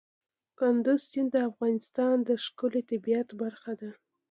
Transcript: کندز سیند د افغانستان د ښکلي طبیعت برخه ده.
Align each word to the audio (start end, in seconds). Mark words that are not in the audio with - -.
کندز 0.59 0.99
سیند 1.09 1.29
د 1.33 1.35
افغانستان 1.49 2.15
د 2.27 2.29
ښکلي 2.43 2.81
طبیعت 2.91 3.29
برخه 3.41 3.71
ده. 3.81 3.89